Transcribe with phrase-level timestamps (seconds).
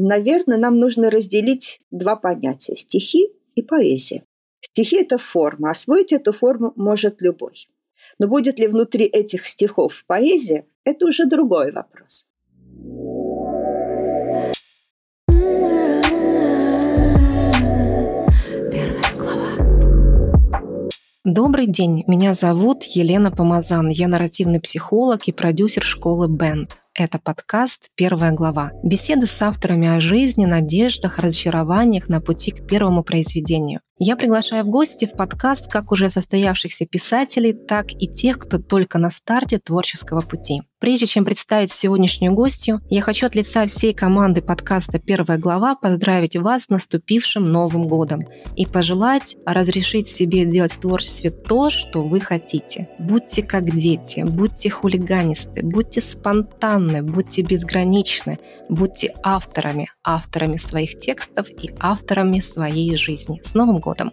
[0.00, 4.22] Наверное, нам нужно разделить два понятия– стихи и поэзия.
[4.60, 7.68] Стихи– это форма, освоить эту форму может любой.
[8.20, 12.28] Но будет ли внутри этих стихов поэзия– это уже другой вопрос.
[21.24, 26.76] Добрый день, меня зовут Елена Помазан, я нарративный психолог и продюсер школы Бенд.
[27.00, 28.72] Это подкаст «Первая глава».
[28.82, 33.82] Беседы с авторами о жизни, надеждах, разочарованиях на пути к первому произведению.
[34.00, 38.98] Я приглашаю в гости в подкаст как уже состоявшихся писателей, так и тех, кто только
[38.98, 40.62] на старте творческого пути.
[40.78, 46.36] Прежде чем представить сегодняшнюю гостью, я хочу от лица всей команды подкаста «Первая глава» поздравить
[46.36, 48.20] вас с наступившим Новым годом
[48.54, 52.88] и пожелать разрешить себе делать в творчестве то, что вы хотите.
[53.00, 58.38] Будьте как дети, будьте хулиганисты, будьте спонтанны, будьте безграничны,
[58.68, 63.40] будьте авторами, авторами своих текстов и авторами своей жизни.
[63.44, 64.12] С Новым годом!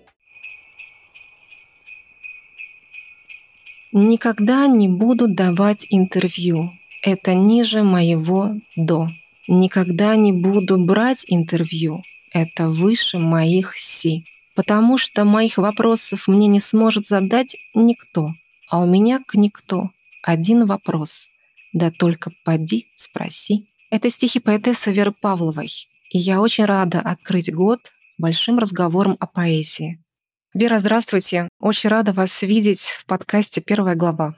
[3.92, 6.70] Никогда не буду давать интервью.
[7.02, 9.08] Это ниже моего «до».
[9.48, 12.04] Никогда не буду брать интервью.
[12.34, 14.26] Это выше моих «си».
[14.56, 18.32] Потому что моих вопросов мне не сможет задать никто.
[18.70, 19.90] А у меня к никто
[20.24, 21.28] один вопрос.
[21.76, 23.68] Да только поди спроси.
[23.92, 25.68] Это стихи поэтессы Веры Павловой.
[26.10, 27.82] И я очень рада открыть год
[28.18, 30.02] большим разговором о поэзии.
[30.54, 31.50] Вера, здравствуйте.
[31.60, 34.38] Очень рада вас видеть в подкасте «Первая глава».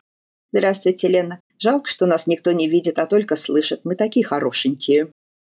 [0.52, 1.40] Здравствуйте, Лена.
[1.60, 3.82] Жалко, что нас никто не видит, а только слышит.
[3.84, 5.12] Мы такие хорошенькие.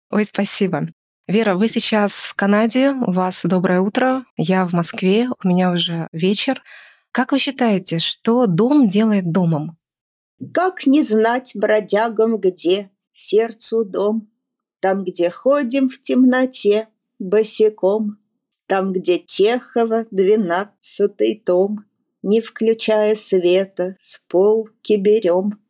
[0.09, 0.87] Ой, спасибо.
[1.27, 6.07] Вера, вы сейчас в Канаде, у вас доброе утро, я в Москве, у меня уже
[6.13, 6.63] вечер.
[7.11, 9.79] Как вы считаете, что дом делает домом?
[10.51, 14.29] Как не знать бродягам, где сердцу дом?
[14.81, 16.89] Там, где ходим в темноте
[17.21, 18.19] босиком,
[18.67, 21.85] там, где Чехова двенадцатый том,
[22.23, 25.61] Не включая света, с полки берем,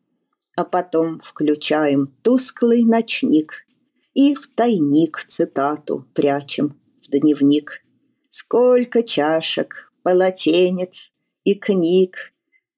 [0.56, 3.66] А потом включаем тусклый ночник
[4.15, 7.84] И в тайник цитату прячем в дневник.
[8.31, 11.12] Сколько чашек, полотенец
[11.44, 12.33] и книг,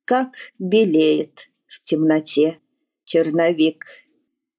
[0.05, 1.49] Как белеет
[1.84, 2.59] темноте
[3.05, 3.87] черновик.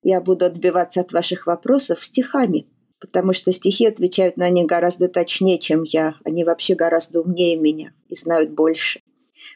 [0.02, 2.68] Я буду отбиваться от ваших вопросов стихами–
[3.00, 6.16] потому что стихи отвечают на них гораздо точнее, чем я.
[6.24, 9.02] Они вообще гораздо умнее меня и знают больше.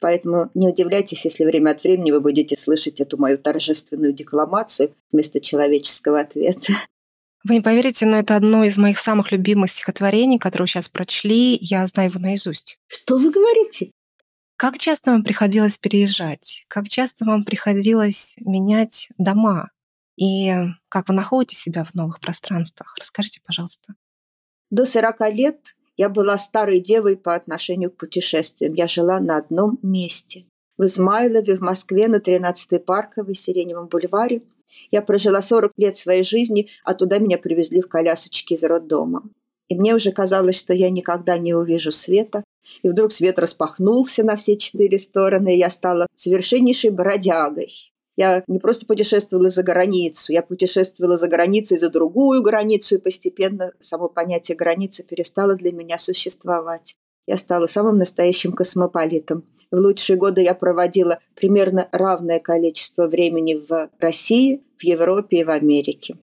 [0.02, 5.42] Поэтому не удивляйтесь, если время от времени вы будете слышать эту мою торжественную декламацию вместо
[5.42, 6.74] человеческого ответа.
[7.44, 11.58] Вы не поверите, но это одно из моих самых любимых стихотворений, которое сейчас прочли.
[11.60, 12.78] Я знаю его наизусть.
[12.88, 13.92] Что вы говорите?
[14.60, 16.66] Как часто вам приходилось переезжать?
[16.68, 19.72] Как часто вам приходилось менять дома?
[20.18, 20.52] И
[20.90, 22.94] как вы находите себя в новых пространствах?
[23.00, 23.96] Расскажите, пожалуйста.
[24.70, 28.74] До 40 лет я была старой девой по отношению к путешествиям.
[28.74, 30.44] Я жила на одном месте.
[30.78, 34.42] В Измайлове, в Москве, на 13-й Парковой, Сиреневом бульваре.
[34.92, 39.24] Я прожила 40 лет своей жизни, а туда меня привезли в колясочке из роддома.
[39.70, 42.44] И мне уже казалось, что я никогда не увижу света.
[42.84, 47.94] И вдруг свет распахнулся на все четыре стороны, и я стала совершеннейшей бродягой.
[48.16, 53.72] Я не просто путешествовала за границу, я путешествовала за границей, за другую границу, и постепенно
[53.80, 56.96] само понятие границы перестало для меня существовать.
[57.28, 59.46] Я стала самым настоящим космополитом.
[59.72, 65.50] В лучшие годы я проводила примерно равное количество времени в России, в Европе и в
[65.52, 66.18] Америке.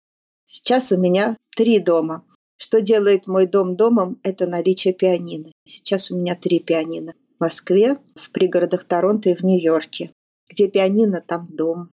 [0.47, 2.25] Сейчас у меня три дома.
[2.63, 5.51] Что делает мой дом домом, это наличие пианино.
[5.67, 7.15] Сейчас у меня три пианино.
[7.37, 10.13] В Москве, в пригородах Торонто и в Нью-Йорке.
[10.49, 11.91] Где пианино, там дом.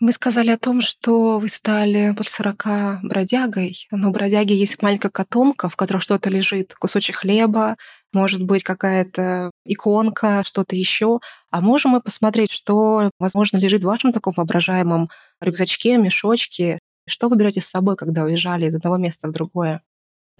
[0.00, 5.68] Вы сказали о том, что вы стали после 40 бродягой, но бродяги есть маленькая котомка,
[5.68, 7.76] в которой что-то лежит, кусочек хлеба,
[8.12, 11.20] может быть, какая-то иконка, что-то еще.
[11.50, 15.08] А можем мы посмотреть, что, возможно, лежит в вашем таком воображаемом
[15.40, 16.80] рюкзачке, мешочке?
[17.06, 19.82] Что вы берете с собой, когда уезжали из одного места в другое?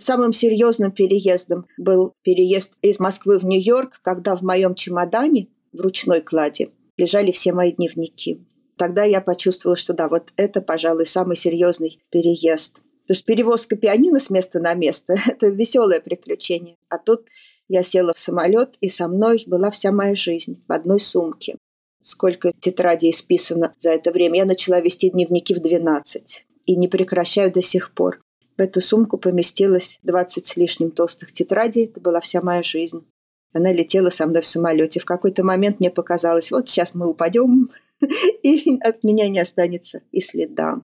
[0.00, 6.22] Самым серьезным переездом был переезд из Москвы в Нью-Йорк, когда в моем чемодане в ручной
[6.22, 8.42] кладе лежали все мои дневники.
[8.78, 12.78] Тогда я почувствовала, что да, вот это, пожалуй, самый серьезный переезд.
[13.03, 16.77] Потому что перевозка пианино с места на место– это веселое приключение.
[16.89, 17.27] А тут
[17.69, 21.59] я села в самолет, и со мной была вся моя жизнь в одной сумке.
[22.01, 24.39] Сколько тетрадей списано за это время.
[24.39, 28.22] Я начала вести дневники в 12 и не прекращаю до сих пор.
[28.56, 31.86] В эту сумку поместилось 20 с лишним толстых тетрадей.
[31.86, 33.06] Это была вся моя жизнь.
[33.52, 35.00] Она летела со мной в самолете.
[35.00, 37.70] В какой-то момент мне показалось, вот сейчас мы упадем,
[38.42, 40.80] и от меня не останется и следа.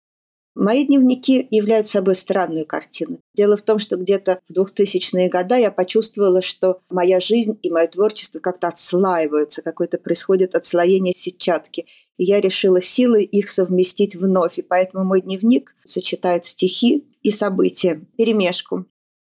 [0.56, 3.20] Мои дневники являются собой странную картину.
[3.36, 7.88] Дело в том, что где-то в 2000-е годы я почувствовала, что моя жизнь и мое
[7.88, 11.88] творчество как-то отслаиваются, какое-то происходит отслоение сетчатки.
[12.18, 14.58] И я решила силой их совместить вновь.
[14.58, 18.86] И поэтому мой дневник сочетает стихи и события, перемешку.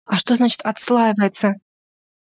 [0.04, 1.54] А что значит отслаивается?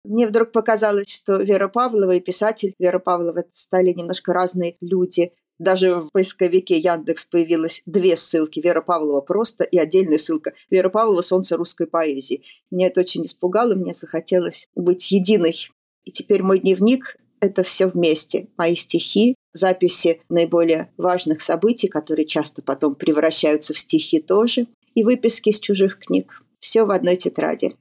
[0.05, 5.33] Мне вдруг показалось, что Вера Павлова и писатель Вера Павлова стали немножко разные люди.
[5.59, 8.61] Даже в поисковике Яндекс появилось две ссылки.
[8.61, 10.55] Вера Павлова просто и отдельная ссылка.
[10.71, 12.43] Вера Павлова «Солнце русской поэзии».
[12.71, 15.71] Меня это очень испугало, мне захотелось быть единой.
[16.05, 18.49] И теперь мой дневник– это все вместе.
[18.57, 25.51] Мои стихи, записи наиболее важных событий, которые часто потом превращаются в стихи тоже, и выписки
[25.51, 26.43] из чужих книг.
[26.61, 27.77] Все в одной тетради.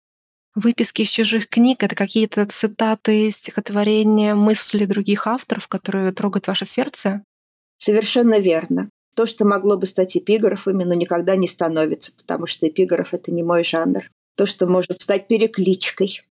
[0.54, 7.24] Выписки из чужих книг— это какие-то цитаты, стихотворения, мысли других авторов, которые трогают ваше сердце?
[7.82, 8.92] Совершенно верно.
[9.16, 13.42] То, что могло бы стать эпиграфами, но никогда не становится, потому что эпиграф— это не
[13.42, 14.04] мой жанр.
[14.38, 16.22] То, что может стать перекличкой.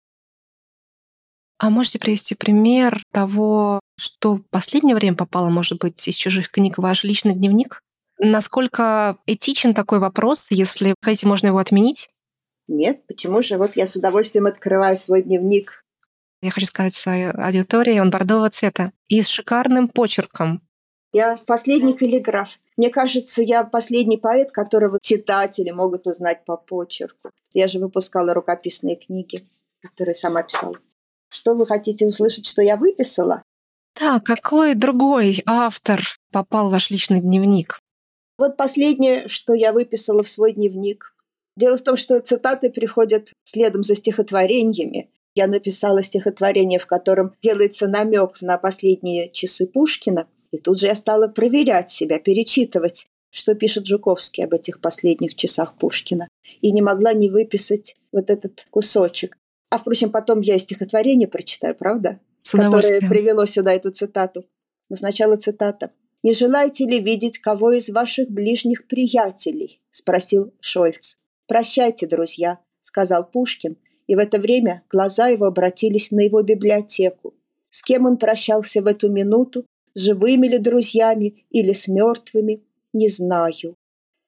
[1.59, 6.79] А можете привести пример того, что в последнее время попало, может быть, из чужих книг
[6.79, 7.81] в ваш личный дневник?
[8.21, 12.11] Насколько этичен такой вопрос, если хотите, можно его отменить?
[12.69, 13.59] Нет, почему же?
[13.59, 15.83] Вот я с удовольствием открываю свой дневник.
[16.43, 20.63] Я хочу сказать своей аудитории, он бордового цвета и с шикарным почерком.
[21.13, 22.59] Я последний каллиграф.
[22.77, 27.31] Мне кажется, я последний поэт, которого читатели могут узнать по почерку.
[27.53, 29.45] Я же выпускала рукописные книги,
[29.83, 30.77] которые сама писала.
[31.29, 33.43] Что вы хотите услышать, что я выписала?
[33.99, 37.81] Да, какой другой автор попал в ваш личный дневник?
[38.39, 41.15] Вот последнее, что я выписала в свой дневник.
[41.57, 45.11] Дело в том, что цитаты приходят следом за стихотворениями.
[45.35, 50.95] Я написала стихотворение, в котором делается намек на последние часы Пушкина– и тут же я
[50.95, 56.29] стала проверять себя, перечитывать, что пишет Жуковский об этих последних часах Пушкина.
[56.61, 59.39] И не могла не выписать вот этот кусочек.
[59.71, 62.19] А, впрочем, потом я стихотворение прочитаю, правда?
[62.41, 64.45] С Которое привело сюда эту цитату.
[64.89, 65.93] Но сначала цитата.
[66.23, 71.17] «Не желаете ли видеть кого из ваших ближних приятелей?»– спросил Шольц.
[71.47, 77.33] «Прощайте, друзья»,– сказал Пушкин, и в это время глаза его обратились на его библиотеку.
[77.71, 79.65] С кем он прощался в эту минуту,
[79.95, 83.77] живыми ли друзьями или с мертвыми, не знаю.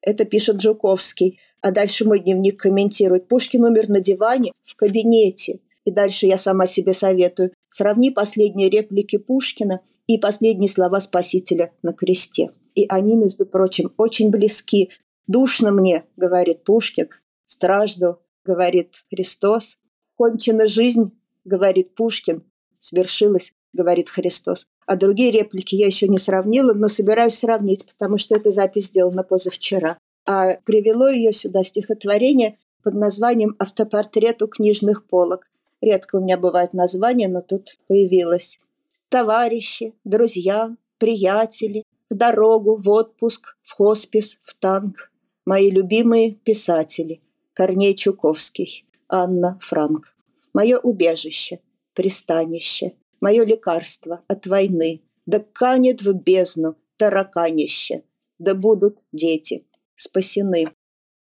[0.01, 1.39] Это пишет Жуковский.
[1.61, 3.29] А дальше мой дневник комментирует.
[3.29, 5.61] Пушкин умер на диване в кабинете.
[5.85, 7.53] И дальше я сама себе советую.
[7.69, 12.51] Сравни последние реплики Пушкина и последние слова Спасителя на кресте.
[12.75, 14.91] И они, между прочим, очень близки.
[15.29, 17.09] «Душно мне»,— говорит Пушкин,
[17.47, 19.79] «стражду»,— говорит Христос,
[20.17, 21.13] «кончена жизнь»,—
[21.45, 22.43] говорит Пушкин,
[22.81, 24.67] «свершилась»,— говорит Христос.
[24.87, 29.23] А другие реплики я еще не сравнила, но собираюсь сравнить, потому что эта запись сделана
[29.23, 29.99] позавчера.
[30.27, 35.47] А привело ее сюда стихотворение под названием «Автопортрет у книжных полок».
[35.81, 38.61] Редко у меня бывает название, но тут появилось.
[39.09, 45.11] Товарищи, друзья, приятели, в дорогу, в отпуск, в хоспис, в танк.
[45.45, 47.21] Мои любимые писатели.
[47.53, 50.15] Корней Чуковский, Анна Франк.
[50.53, 51.61] Мое убежище,
[51.95, 52.93] пристанище–
[53.23, 58.03] мое лекарство от войны, да канет в бездну тараканище,
[58.39, 59.65] да будут дети
[59.95, 60.67] спасены.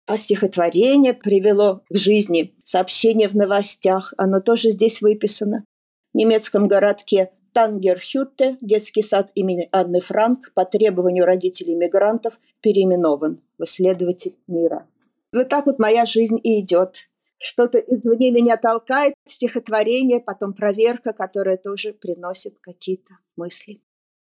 [0.07, 2.55] А стихотворение привело к жизни.
[2.63, 5.65] Сообщение в новостях, оно тоже здесь выписано.
[6.13, 13.63] В немецком городке Тангерхютте детский сад имени Анны Франк по требованию родителей мигрантов переименован в
[13.63, 14.87] исследователь мира.
[15.33, 17.08] Вот так вот моя жизнь и идет
[17.39, 23.81] что-то извне меня толкает, стихотворение, потом проверка, которая тоже приносит какие-то мысли.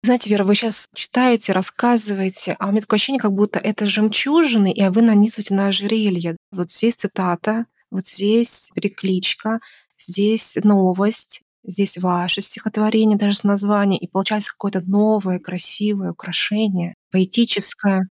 [0.03, 4.71] Знаете, Вера, вы сейчас читаете, рассказываете, а у меня такое ощущение, как будто это жемчужины,
[4.71, 6.37] и вы нанизываете на ожерелье.
[6.51, 9.59] Вот здесь цитата, вот здесь перекличка,
[9.99, 18.09] здесь новость, здесь ваше стихотворение даже с названием, и получается какое-то новое, красивое украшение, поэтическое.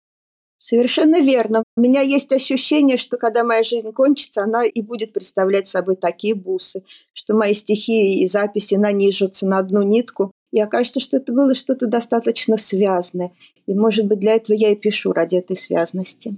[0.63, 1.63] Совершенно верно.
[1.75, 6.35] У меня есть ощущение, что когда моя жизнь кончится, она и будет представлять собой такие
[6.35, 11.55] бусы, что мои стихи и записи нанижутся на одну нитку, и окажется, что это было
[11.55, 13.31] что-то достаточно связанное.
[13.65, 16.37] И, может быть, для этого я и пишу ради этой связности.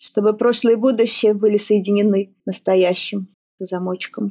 [0.00, 3.26] Чтобы прошлое и будущее были соединены настоящим
[3.58, 4.30] замочком.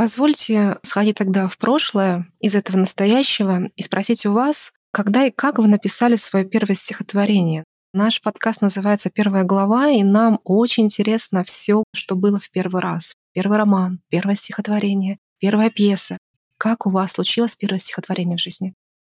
[0.00, 5.58] Позвольте сходить тогда в прошлое из этого настоящего и спросить у вас, когда и как
[5.58, 7.64] вы написали свое первое стихотворение.
[7.92, 13.14] Наш подкаст называется «Первая глава», и нам очень интересно все, что было в первый раз.
[13.34, 16.16] Первый роман, первое стихотворение, первая пьеса.
[16.56, 18.72] Как у вас случилось первое стихотворение в жизни?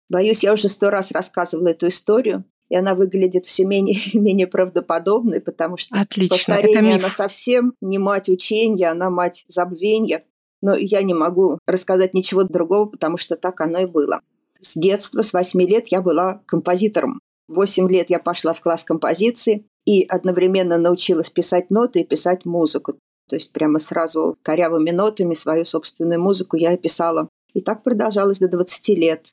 [0.07, 5.41] Боюсь, я уже сто раз рассказывала эту историю, и она выглядит все менее, менее правдоподобной,
[5.41, 6.37] потому что Отлично.
[6.37, 10.25] повторение, она совсем не мать учения, она мать забвения.
[10.65, 14.21] Но я не могу рассказать ничего другого, потому что так оно и было.
[14.59, 17.19] С детства, с восьми лет я была композитором.
[17.47, 22.93] Восемь лет я пошла в класс композиции и одновременно научилась писать ноты и писать музыку.
[23.29, 27.29] То есть прямо сразу корявыми нотами свою собственную музыку я писала.
[27.53, 29.27] И так продолжалось до 20 лет.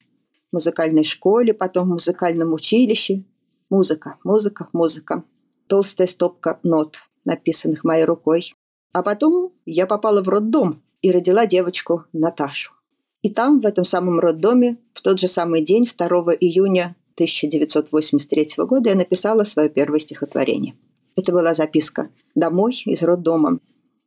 [0.51, 3.25] В музыкальной школе, потом в музыкальном училище.
[3.71, 5.25] Музыка, музыка, музыка.
[5.67, 8.53] Толстая стопка нот, написанных моей рукой.
[8.93, 12.73] А потом я попала в роддом и родила девочку Наташу.
[13.23, 16.09] И там, в этом самом роддоме, в тот же самый день, 2
[16.41, 20.75] июня 1983 года, я написала свое первое стихотворение.
[21.15, 23.59] Это была записка домой из роддома.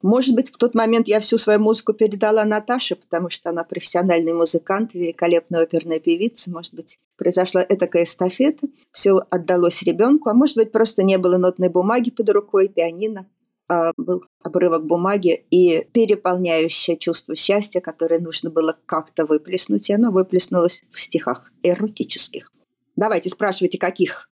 [0.01, 4.33] Может быть, в тот момент я всю свою музыку передала Наташе, потому что она профессиональный
[4.33, 6.51] музыкант, великолепная оперная певица.
[6.51, 11.69] Может быть, произошла этакая эстафета, все отдалось ребенку, а может быть, просто не было нотной
[11.69, 13.27] бумаги под рукой, пианино
[13.67, 20.11] а был обрывок бумаги и переполняющее чувство счастья, которое нужно было как-то выплеснуть, и оно
[20.11, 22.51] выплеснулось в стихах эротических.
[22.95, 24.29] Давайте спрашивайте, каких?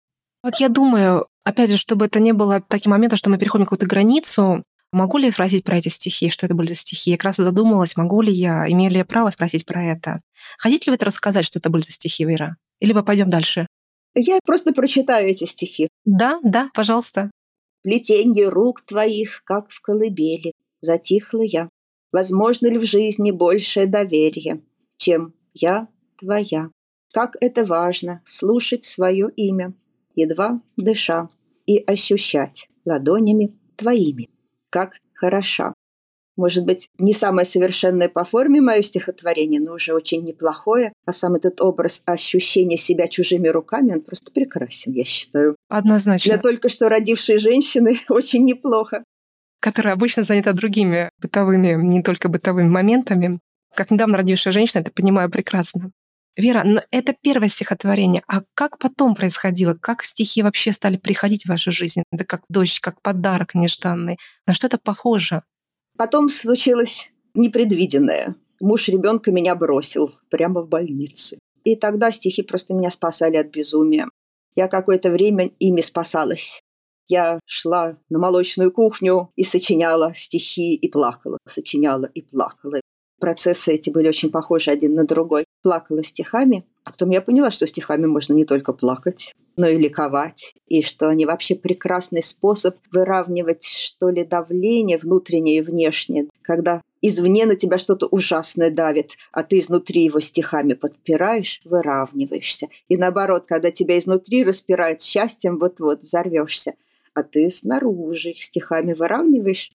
[0.42, 3.86] Вот я думаю, опять же, чтобы это не было таким моментом, что мы переходим какую-то
[3.86, 7.10] границу, могу ли я спросить про эти стихи, что это были за стихи?
[7.10, 10.22] Я как раз задумалась, могу ли я, имею ли я право спросить про это.
[10.58, 12.56] Хотите ли вы это рассказать, что это были за стихи, Вера?
[12.80, 13.66] Или мы пойдем дальше?
[14.14, 15.88] Я просто прочитаю эти стихи.
[16.04, 17.30] Да, да, пожалуйста
[17.82, 21.68] плетенье рук твоих, как в колыбели, затихла я.
[22.12, 24.62] Возможно ли в жизни большее доверие,
[24.96, 26.70] чем я твоя?
[27.12, 29.74] Как это важно слушать свое имя,
[30.14, 31.28] едва дыша,
[31.66, 34.30] и ощущать ладонями твоими,
[34.70, 35.74] как хороша
[36.38, 40.92] может быть, не самое совершенное по форме мое стихотворение, но уже очень неплохое.
[41.04, 45.56] А сам этот образ ощущения себя чужими руками, он просто прекрасен, я считаю.
[45.68, 46.32] Однозначно.
[46.32, 49.04] Для только что родившей женщины очень неплохо.
[49.60, 53.40] Которая обычно занята другими бытовыми, не только бытовыми моментами.
[53.74, 55.90] Как недавно родившая женщина, это понимаю прекрасно.
[56.36, 58.22] Вера, но это первое стихотворение.
[58.28, 59.74] А как потом происходило?
[59.74, 62.04] Как стихи вообще стали приходить в вашу жизнь?
[62.12, 64.18] Это как дождь, как подарок нежданный.
[64.46, 65.42] На что это похоже?
[65.98, 68.36] Потом случилось непредвиденное.
[68.60, 71.40] Муж ребенка меня бросил прямо в больнице.
[71.64, 74.08] И тогда стихи просто меня спасали от безумия.
[74.54, 76.62] Я какое-то время ими спасалась.
[77.08, 82.80] Я шла на молочную кухню и сочиняла стихи и плакала, сочиняла и плакала.
[83.18, 85.46] Процессы эти были очень похожи один на другой.
[85.62, 90.54] Плакала стихами, а потом я поняла, что стихами можно не только плакать, но и ликовать,
[90.68, 97.44] и что они вообще прекрасный способ выравнивать, что ли, давление внутреннее и внешнее, когда извне
[97.44, 102.68] на тебя что-то ужасное давит, а ты изнутри его стихами подпираешь, выравниваешься.
[102.88, 106.72] И наоборот, когда тебя изнутри распирает счастьем, вот-вот взорвешься,
[107.12, 109.72] а ты снаружи их стихами выравниваешь.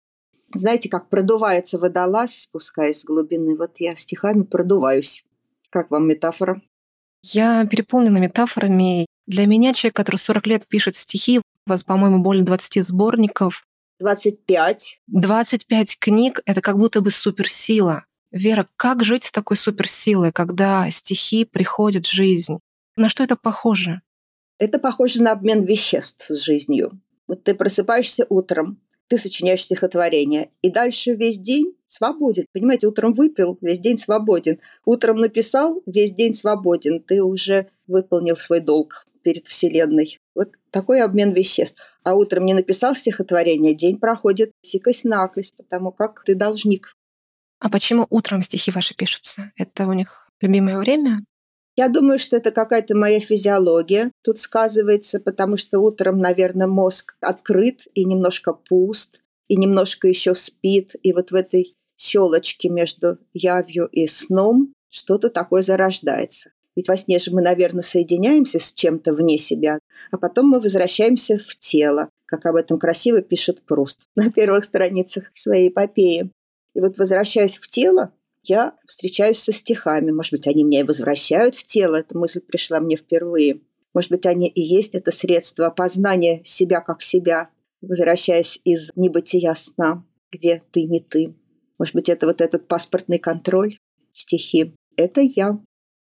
[0.55, 5.23] Знаете, как продувается водолаз, спускаясь с глубины, вот я стихами продуваюсь.
[5.69, 6.59] Как вам метафора?
[7.23, 9.05] Я переполнена метафорами.
[9.27, 13.65] Для меня человек, который 40 лет пишет стихи, у вас, по-моему, более 20 сборников.
[13.99, 14.99] 25.
[15.07, 18.05] 25 книг— это как будто бы суперсила.
[18.31, 22.59] Вера, как жить с такой суперсилой, когда стихи приходят в жизнь?
[22.97, 24.01] На что это похоже?
[24.57, 26.99] Это похоже на обмен веществ с жизнью.
[27.27, 32.45] Вот ты просыпаешься утром, ты сочиняешь стихотворение, и дальше весь день свободен.
[32.51, 34.59] Понимаете, утром выпил, весь день свободен.
[34.85, 37.01] Утром написал, весь день свободен.
[37.01, 40.19] Ты уже выполнил свой долг перед Вселенной.
[40.35, 41.79] Вот такой обмен веществ.
[42.03, 46.93] А утром не написал стихотворение, день проходит сикость-накость, потому как ты должник.
[47.59, 49.51] А почему утром стихи ваши пишутся?
[49.55, 51.23] Это у них любимое время?
[51.75, 57.87] Я думаю, что это какая-то моя физиология тут сказывается, потому что утром, наверное, мозг открыт
[57.95, 60.95] и немножко пуст, и немножко еще спит.
[61.01, 66.51] И вот в этой щелочке между явью и сном что-то такое зарождается.
[66.75, 69.79] Ведь во сне же мы, наверное, соединяемся с чем-то вне себя,
[70.11, 75.31] а потом мы возвращаемся в тело, как об этом красиво пишет Пруст на первых страницах
[75.33, 76.31] своей эпопеи.
[76.75, 78.11] И вот возвращаясь в тело,
[78.43, 80.11] я встречаюсь со стихами.
[80.11, 81.95] Может быть, они меня и возвращают в тело.
[81.95, 83.61] Эта мысль пришла мне впервые.
[83.93, 87.49] Может быть, они и есть это средство познания себя как себя,
[87.81, 91.35] возвращаясь из небытия сна, где ты не ты.
[91.77, 93.77] Может быть, это вот этот паспортный контроль,
[94.13, 94.75] стихи.
[94.97, 95.59] Это я.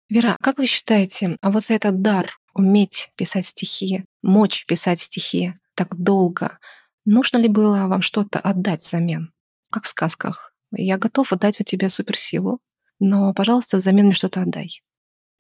[0.09, 5.55] Вера, как вы считаете, а вот за этот дар уметь писать стихи, мочь писать стихи
[5.75, 6.59] так долго,
[7.05, 9.33] нужно ли было вам что-то отдать взамен?
[9.71, 10.55] Как в сказках.
[10.73, 12.61] Я готов отдать тебе суперсилу,
[12.99, 14.83] но, пожалуйста, взамен мне что-то отдай.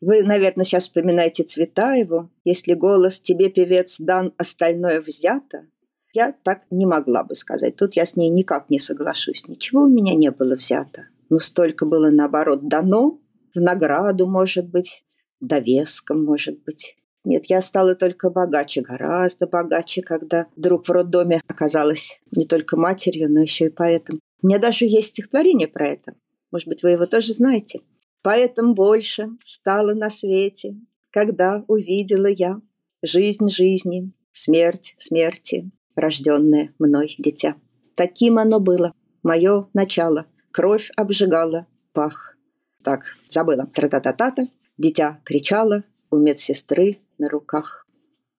[0.01, 2.31] Вы, наверное, сейчас вспоминаете Цветаеву.
[2.45, 5.67] Если голос тебе, певец, дан, остальное взято.
[6.15, 7.77] Я так не могла бы сказать.
[7.77, 9.47] Тут я с ней никак не соглашусь.
[9.49, 11.09] Ничего у меня не было взято.
[11.29, 13.21] Но столько было, наоборот, дано.
[13.55, 15.03] В награду, может быть,
[15.41, 16.97] довеском, может быть.
[17.25, 23.31] Нет, я стала только богаче, гораздо богаче, когда вдруг в роддоме оказалась не только матерью,
[23.31, 24.21] но еще и поэтом.
[24.43, 26.15] У меня даже есть стихотворение про это.
[26.51, 27.81] Может быть, вы его тоже знаете.
[28.23, 30.77] Поэтому больше стало на свете,
[31.11, 32.61] когда увидела я
[33.03, 37.57] жизнь жизни, смерть смерти, рожденное мной дитя.
[37.95, 38.93] Таким оно было,
[39.23, 40.27] мое начало.
[40.51, 42.37] Кровь обжигала, пах.
[42.83, 43.67] Так, забыла.
[43.67, 44.49] Тра-та-та-та-та.
[44.77, 47.87] Дитя кричало у медсестры на руках.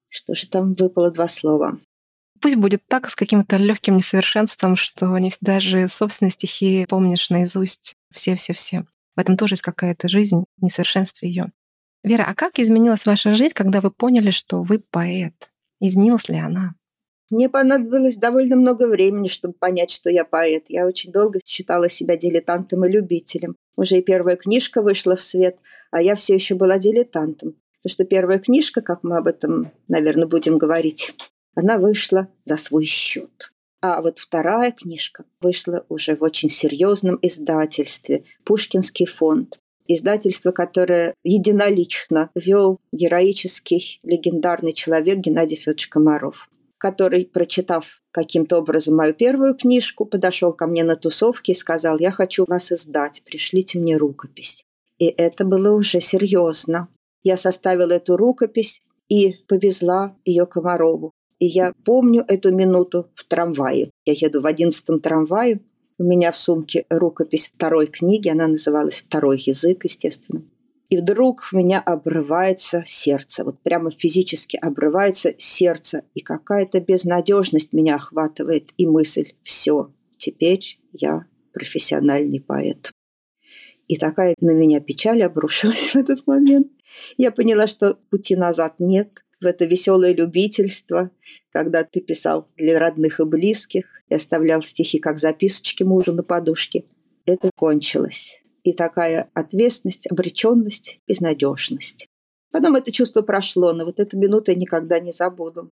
[0.07, 1.77] Что же там выпало два слова?
[2.41, 8.85] Пусть будет так, с каким-то легким несовершенством, что не даже собственные стихи помнишь наизусть все-все-все.
[9.15, 11.51] В этом тоже есть какая-то жизнь, несовершенство ее.
[12.03, 15.51] Вера, а как изменилась ваша жизнь, когда вы поняли, что вы поэт?
[15.81, 16.75] Изменилась ли она?
[17.29, 20.65] Мне понадобилось довольно много времени, чтобы понять, что я поэт.
[20.69, 23.55] Я очень долго считала себя дилетантом и любителем.
[23.75, 25.57] Уже и первая книжка вышла в свет,
[25.91, 27.55] а я все еще была дилетантом.
[27.81, 31.13] Потому что первая книжка, как мы об этом, наверное, будем говорить,
[31.55, 33.51] она вышла за свой счет.
[33.81, 39.59] А вот вторая книжка вышла уже в очень серьезном издательстве «Пушкинский фонд».
[39.87, 49.13] Издательство, которое единолично вел героический легендарный человек Геннадий Федорович Комаров, который, прочитав каким-то образом мою
[49.13, 53.97] первую книжку, подошел ко мне на тусовке и сказал, я хочу вас издать, пришлите мне
[53.97, 54.63] рукопись.
[54.99, 56.89] И это было уже серьезно.
[57.23, 61.13] Я составила эту рукопись и повезла ее Комарову.
[61.39, 63.91] И я помню эту минуту в трамвае.
[64.05, 65.61] Я еду в одиннадцатом трамвае.
[65.97, 68.29] У меня в сумке рукопись второй книги.
[68.29, 70.43] Она называлась «Второй язык», естественно.
[70.89, 73.43] И вдруг в меня обрывается сердце.
[73.43, 76.03] Вот прямо физически обрывается сердце.
[76.13, 78.71] И какая-то безнадежность меня охватывает.
[78.77, 82.91] И мысль «все, теперь я профессиональный поэт».
[83.87, 86.67] И такая на меня печаль обрушилась в этот момент.
[87.17, 91.11] Я поняла, что пути назад нет– в это веселое любительство,
[91.51, 96.85] когда ты писал для родных и близких и оставлял стихи как записочки мужу на подушке.
[97.25, 98.41] Это кончилось.
[98.63, 102.07] И такая ответственность, обреченность, безнадежность.
[102.51, 105.69] Потом это чувство прошло, но вот эту минуту я никогда не забуду.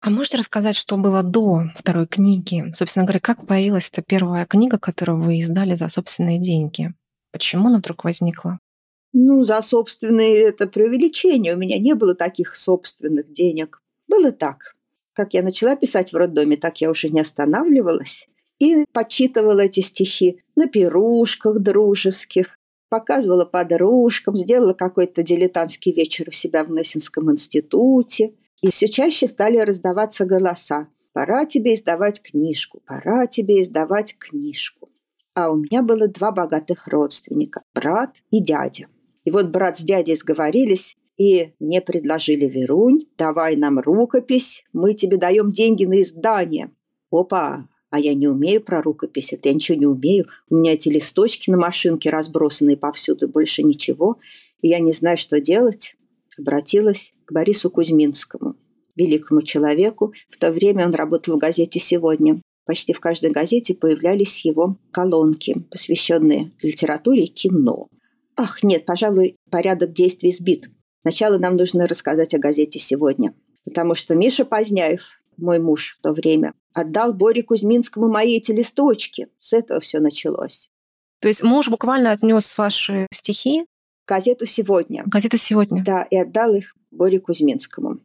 [0.00, 2.70] А можете рассказать, что было до второй книги?
[2.72, 6.92] Собственно говоря, как появилась эта первая книга, которую вы издали за собственные деньги?
[7.32, 8.58] Почему она вдруг возникла?
[9.12, 11.54] Ну, за собственные это преувеличение.
[11.54, 13.80] У меня не было таких собственных денег.
[14.08, 14.74] Было так.
[15.12, 18.28] Как я начала писать в роддоме, так я уже не останавливалась.
[18.58, 26.64] И почитывала эти стихи на пирушках дружеских, показывала подружкам, сделала какой-то дилетантский вечер у себя
[26.64, 28.34] в Нессинском институте.
[28.62, 30.88] И все чаще стали раздаваться голоса.
[31.12, 34.90] «Пора тебе издавать книжку, пора тебе издавать книжку».
[35.34, 38.88] А у меня было два богатых родственника– брат и дядя.
[39.26, 45.16] И вот брат с дядей сговорились и мне предложили Верунь, давай нам рукопись, мы тебе
[45.16, 46.70] даем деньги на издание.
[47.10, 50.26] Опа, а я не умею про рукопись, это я ничего не умею.
[50.50, 54.18] У меня эти листочки на машинке разбросанные повсюду, больше ничего.
[54.60, 55.96] И я не знаю, что делать.
[56.38, 58.56] Обратилась к Борису Кузьминскому,
[58.94, 60.12] великому человеку.
[60.28, 62.40] В то время он работал в газете «Сегодня».
[62.66, 67.88] Почти в каждой газете появлялись его колонки, посвященные литературе и кино.
[68.36, 70.68] Ах, нет, пожалуй, порядок действий сбит.
[71.02, 73.34] Сначала нам нужно рассказать о газете сегодня.
[73.64, 79.28] Потому что Миша Поздняев, мой муж в то время, отдал Боре Кузьминскому мои эти листочки.
[79.38, 80.68] С этого все началось.
[81.20, 83.66] То есть муж буквально отнес ваши стихи?
[84.06, 85.02] Газету «Сегодня».
[85.06, 85.82] Газету «Сегодня».
[85.84, 87.98] Да, и отдал их Боре Кузьминскому.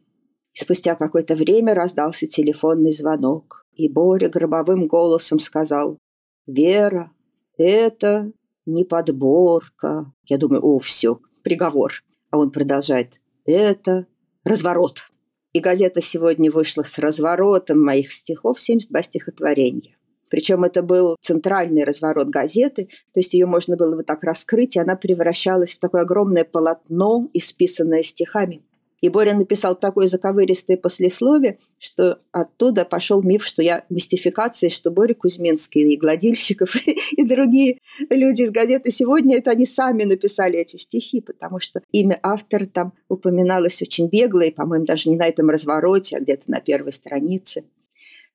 [0.54, 3.64] И спустя какое-то время раздался телефонный звонок.
[3.74, 5.98] И Боря гробовым голосом сказал,
[6.46, 7.12] «Вера,
[7.56, 8.32] это
[8.66, 10.12] не подборка.
[10.24, 11.92] Я думаю, о, все, приговор.
[12.30, 14.06] А он продолжает, это
[14.44, 15.10] разворот.
[15.52, 19.96] И газета сегодня вышла с разворотом моих стихов 72 стихотворения.
[20.30, 24.78] Причем это был центральный разворот газеты, то есть ее можно было вот так раскрыть, и
[24.78, 28.62] она превращалась в такое огромное полотно, исписанное стихами.
[29.02, 35.14] И Боря написал такое заковыристое послесловие, что оттуда пошел миф, что я мистификация, что Боря
[35.14, 41.20] Кузьминский и Гладильщиков и другие люди из газеты «Сегодня» это они сами написали эти стихи,
[41.20, 46.16] потому что имя автора там упоминалось очень бегло, и, по-моему, даже не на этом развороте,
[46.16, 47.64] а где-то на первой странице.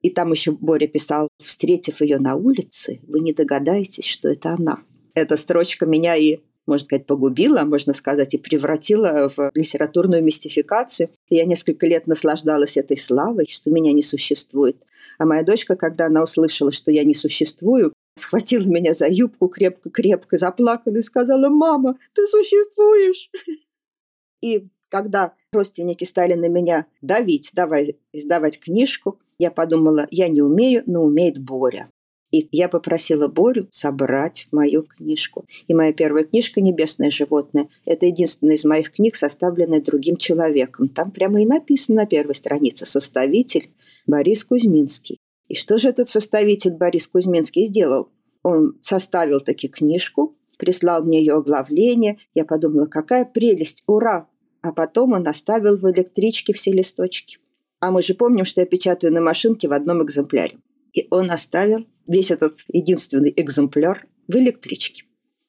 [0.01, 4.83] И там еще Боря писал, встретив ее на улице, вы не догадаетесь, что это она.
[5.15, 11.09] Эта строчка меня и можно сказать, погубила, можно сказать, и превратила в литературную мистификацию.
[11.29, 14.77] И я несколько лет наслаждалась этой славой, что меня не существует.
[15.17, 20.37] А моя дочка, когда она услышала, что я не существую, схватила меня за юбку крепко-крепко,
[20.37, 23.29] заплакала и сказала, «Мама, ты существуешь!»
[24.41, 30.83] И когда родственники стали на меня давить, давай издавать книжку, я подумала, я не умею,
[30.85, 31.89] но умеет Боря.
[32.31, 35.45] И я попросила Борю собрать мою книжку.
[35.67, 40.89] И моя первая книжка «Небесное животное»– это единственная из моих книг, составленная другим человеком.
[40.89, 43.71] Там прямо и написано на первой странице «Составитель
[44.05, 45.19] Борис Кузьминский».
[45.47, 48.09] И что же этот составитель Борис Кузьминский сделал?
[48.43, 52.17] Он составил таки книжку, прислал мне ее оглавление.
[52.33, 54.27] Я подумала, какая прелесть, ура!
[54.61, 57.37] А потом он оставил в электричке все листочки.
[57.79, 60.57] А мы же помним, что я печатаю на машинке в одном экземпляре.
[60.97, 65.03] И он оставил весь этот единственный экземпляр в электричке.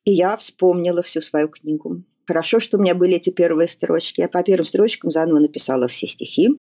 [0.05, 2.05] И я вспомнила всю свою книгу.
[2.27, 4.21] Хорошо, что у меня были эти первые строчки.
[4.21, 6.51] Я по первым строчкам заново написала все стихи.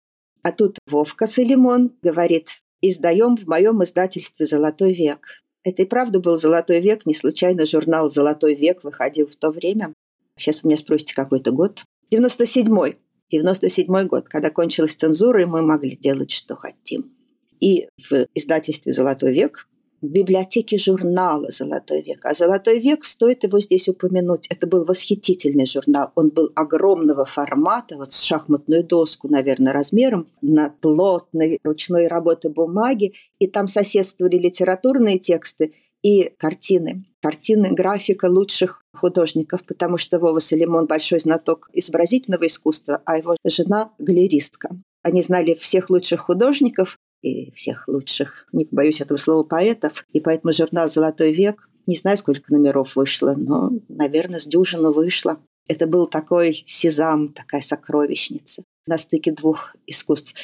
[0.42, 5.26] А тут Вовка Салимон говорит, издаем в моем издательстве «Золотой век».
[5.64, 9.92] Это и правда был «Золотой век», не случайно журнал «Золотой век» выходил в то время.
[10.38, 11.82] Сейчас вы меня спросите, какой-то год.
[12.10, 12.96] 97-й.
[13.30, 17.17] 97-й год, когда кончилась цензура, и мы могли делать, что хотим.
[17.60, 19.68] И в издательстве «Золотой век»
[20.00, 22.24] в библиотеке журнала «Золотой век».
[22.24, 24.46] А «Золотой век» стоит его здесь упомянуть.
[24.48, 26.12] Это был восхитительный журнал.
[26.14, 33.14] Он был огромного формата, вот с шахматную доску, наверное, размером, на плотной ручной работы бумаги.
[33.38, 37.04] И там соседствовали литературные тексты и картины.
[37.20, 43.92] Картины, графика лучших художников, потому что Вова Салимон большой знаток изобразительного искусства, а его жена–
[43.98, 44.70] галеристка.
[45.02, 50.04] Они знали всех лучших художников, и всех лучших, не побоюсь этого слова, поэтов.
[50.12, 55.38] И поэтому журнал «Золотой век», не знаю, сколько номеров вышло, но, наверное, с дюжину вышло.
[55.68, 60.34] Это был такой сезам, такая сокровищница на стыке двух искусств.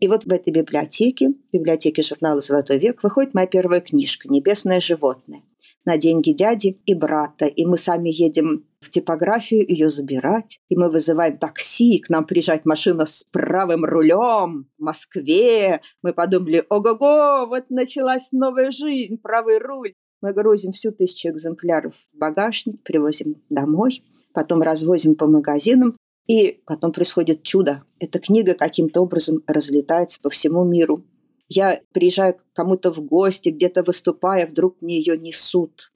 [0.00, 5.42] И вот в этой библиотеке, библиотеке журнала «Золотой век», выходит моя первая книжка «Небесное животное»
[5.84, 7.46] на деньги дяди и брата.
[7.46, 10.60] И мы сами едем в типографию ее забирать.
[10.68, 15.80] И мы вызываем такси, к нам приезжает машина с правым рулем в Москве.
[16.02, 19.94] Мы подумали, ого-го, вот началась новая жизнь, правый руль.
[20.20, 26.92] Мы грузим всю тысячу экземпляров в багажник, привозим домой, потом развозим по магазинам, и потом
[26.92, 27.82] происходит чудо.
[27.98, 31.04] Эта книга каким-то образом разлетается по всему миру.
[31.48, 35.92] Я приезжаю к кому-то в гости, где-то выступая, вдруг мне ее несут.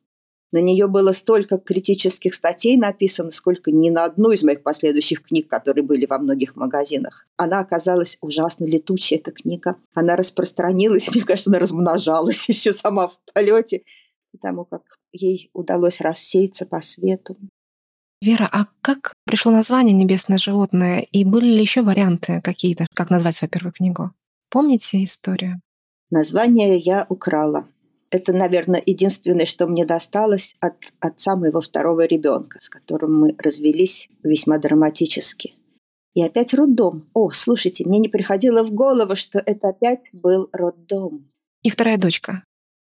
[0.51, 5.49] На нее было столько критических статей написано, сколько ни на одну из моих последующих книг,
[5.49, 7.27] которые были во многих магазинах.
[7.37, 9.77] Она оказалась ужасно летучей, эта книга.
[9.95, 13.83] Она распространилась, мне кажется, она размножалась еще сама в полете,
[14.33, 14.83] потому как
[15.13, 17.37] ей удалось рассеяться по свету.
[18.21, 21.01] Вера, а как пришло название «Небесное животное»?
[21.13, 24.13] И были ли еще варианты какие-то, как назвать свою первую книгу?
[24.51, 25.61] Помните историю?
[26.11, 27.69] Название я украла.
[28.11, 34.09] Это, наверное, единственное, что мне досталось от отца моего второго ребенка, с которым мы развелись
[34.23, 35.55] весьма драматически.
[36.15, 37.09] И опять роддом.
[37.13, 41.31] О, слушайте, мне не приходило в голову, что это опять был роддом.
[41.63, 42.45] И вторая дочка.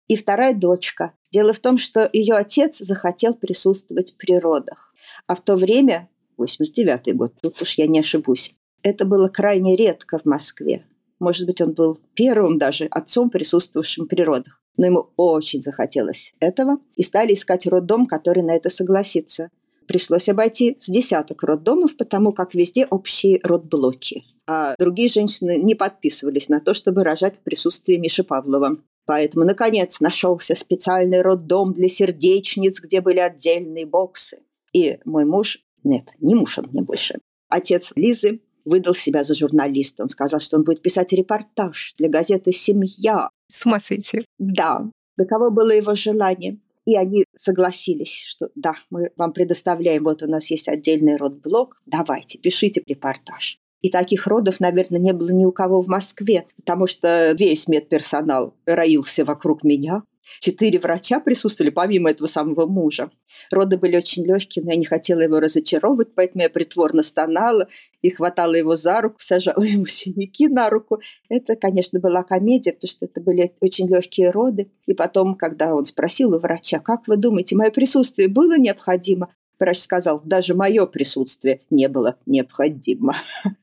[0.08, 1.12] И вторая дочка.
[1.30, 4.92] Дело в том, что ее отец захотел присутствовать при родах.
[5.26, 6.08] А в то время,
[6.38, 10.84] 89-й год, тут уж я не ошибусь, это было крайне редко в Москве.
[11.20, 14.61] Может быть, он был первым даже отцом, присутствовавшим при родах.
[14.76, 19.50] Но ему очень захотелось этого, и стали искать роддом, который на это согласится.
[19.86, 24.24] Пришлось обойти с десяток роддомов, потому как везде общие родблоки.
[24.46, 28.78] А другие женщины не подписывались на то, чтобы рожать в присутствии Миши Павлова.
[29.04, 34.38] Поэтому, наконец, нашелся специальный роддом для сердечниц, где были отдельные боксы.
[34.72, 40.02] И мой муж, нет, не муж он мне больше, отец Лизы выдал себя за журналиста.
[40.02, 43.28] Он сказал, что он будет писать репортаж для газеты «Семья».
[43.52, 44.24] С ума сойти.
[44.38, 44.90] Да.
[45.18, 46.58] Таково было его желание.
[46.86, 52.38] И они согласились, что да, мы вам предоставляем, вот у нас есть отдельный родблок, давайте,
[52.38, 53.58] пишите репортаж.
[53.82, 58.54] И таких родов, наверное, не было ни у кого в Москве, потому что весь медперсонал
[58.64, 60.02] роился вокруг меня.
[60.40, 63.10] Четыре врача присутствовали, помимо этого самого мужа.
[63.50, 67.68] Роды были очень легкие, но я не хотела его разочаровывать, поэтому я притворно стонала
[68.02, 71.00] и хватала его за руку, сажала ему синяки на руку.
[71.28, 74.70] Это, конечно, была комедия, потому что это были очень легкие роды.
[74.86, 79.34] И потом, когда он спросил у врача, как вы думаете, мое присутствие было необходимо?
[79.58, 83.16] Врач сказал, даже мое присутствие не было необходимо.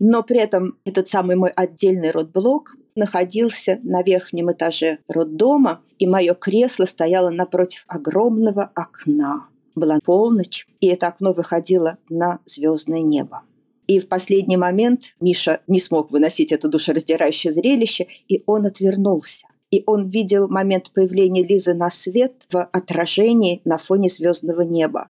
[0.00, 6.34] Но при этом этот самый мой отдельный родблок находился на верхнем этаже роддома, и мое
[6.34, 9.48] кресло стояло напротив огромного окна.
[9.74, 13.42] была полночь, и это окно выходило на звездное небо.
[13.86, 19.46] И в последний момент Миша не смог выносить это душераздирающее зрелище, и он отвернулся.
[19.70, 25.08] И он видел момент появления Лизы на свет в отражении на фоне звездного неба.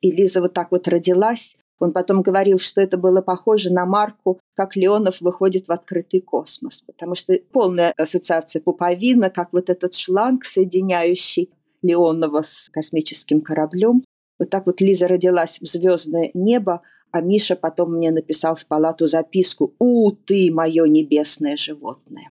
[0.00, 1.56] И Лиза вот так вот родилась.
[1.84, 6.80] Он потом говорил, что это было похоже на марку, как Леонов выходит в открытый космос.
[6.80, 11.50] Потому что полная ассоциация пуповина, как вот этот шланг, соединяющий
[11.82, 14.02] Леонова с космическим кораблем.
[14.38, 16.80] Вот так вот Лиза родилась в звездное небо,
[17.12, 22.30] а Миша потом мне написал в палату записку «У, ты, мое небесное животное».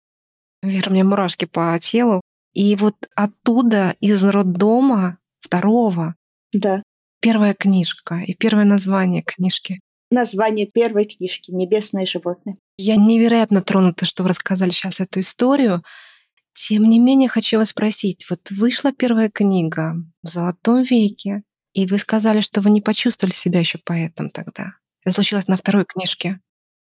[0.63, 2.21] Вера, у меня мурашки по телу.
[2.53, 6.15] И вот оттуда, из роддома второго,
[6.53, 6.83] да.
[7.23, 9.79] Первая книжка и первое название книжки.
[10.11, 12.57] Название первой книжки «Небесное животное».
[12.77, 15.83] Я невероятно тронута, что вы рассказали сейчас эту историю.
[16.53, 18.27] Тем не менее, хочу вас спросить.
[18.29, 23.59] Вот вышла первая книга в «Золотом веке», и вы сказали, что вы не почувствовали себя
[23.61, 24.73] еще поэтом тогда.
[25.03, 26.39] Это случилось на второй книжке.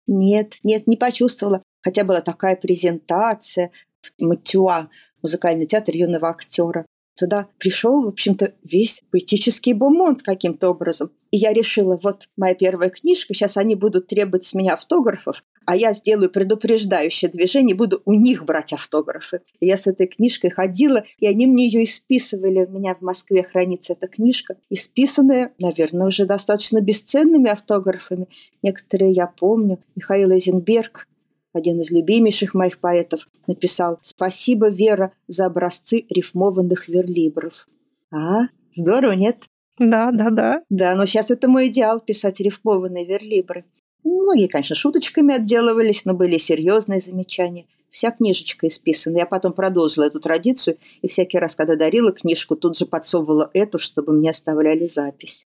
[0.06, 1.62] Нет, нет, не почувствовала.
[1.82, 4.88] Хотя была такая презентация в Матюа,
[5.22, 6.86] музыкальный театр юного актера.
[7.16, 11.10] Туда пришел, в общем-то, весь поэтический бумонт каким-то образом.
[11.30, 15.76] И я решила, вот моя первая книжка, сейчас они будут требовать с меня автографов, а
[15.76, 19.40] я сделаю предупреждающее движение, буду у них брать автографы.
[19.60, 22.64] И я с этой книжкой ходила, и они мне ее исписывали.
[22.64, 28.28] У меня в Москве хранится эта книжка, исписанная, наверное, уже достаточно бесценными автографами.
[28.62, 29.78] Некоторые я помню.
[29.96, 31.08] Михаил Эйзенберг,
[31.54, 37.66] один из любимейших моих поэтов, написал «Спасибо, Вера, за образцы рифмованных верлибров».
[38.10, 39.38] А, здорово, нет?
[39.78, 40.62] Да, да, да.
[40.68, 43.64] Да, но сейчас это мой идеал– писать рифмованные верлибры.
[44.04, 47.66] Многие, конечно, шуточками отделывались, но были серьезные замечания.
[47.90, 49.18] Вся книжечка исписана.
[49.18, 53.78] Я потом продолжила эту традицию, и всякий раз, когда дарила книжку, тут же подсовывала эту,
[53.78, 55.46] чтобы мне оставляли запись.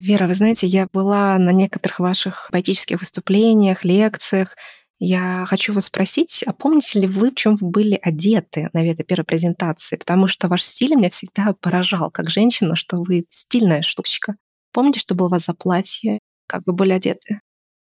[0.00, 4.56] Вера, вы знаете, я была на некоторых ваших поэтических выступлениях, лекциях.
[5.00, 9.96] Я хочу вас спросить, а помните ли вы, в чем были одеты на первой презентации?
[9.96, 14.36] Потому что ваш стиль меня всегда поражал, как женщина, что вы стильная штучка.
[14.72, 16.18] Помните, что было у вас за платье?
[16.48, 17.40] Как вы были одеты?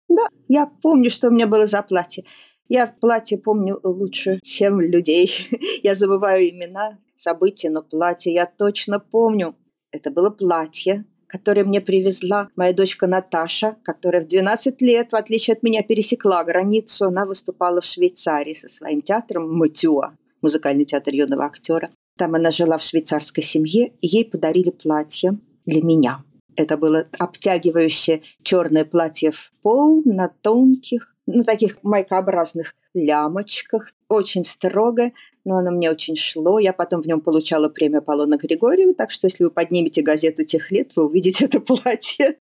[0.08, 2.24] Да, я помню, что у меня было за платье.
[2.68, 5.30] Я платье помню лучше, чем людей.
[5.82, 9.54] Я забываю имена, события, но платье я точно помню.
[9.90, 15.54] Это было платье, которое мне привезла моя дочка Наташа, которая в 12 лет, в отличие
[15.54, 17.06] от меня, пересекла границу.
[17.06, 21.88] Она выступала в Швейцарии со своим театром «Матюа», музыкальный театр юного актера.
[22.18, 26.22] Там она жила в швейцарской семье, и ей подарили платье для меня.
[26.54, 33.88] Это было обтягивающее черное платье в пол на тонких, ну, таких майкообразных лямочках.
[34.12, 35.14] Очень строгое,
[35.46, 36.58] но оно мне очень шло.
[36.58, 40.70] Я потом в нем получала премию Полона Григорьева, так что если вы поднимете газету тех
[40.70, 42.36] лет, вы увидите это платье.